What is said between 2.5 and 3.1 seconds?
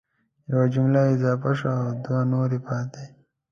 پاتي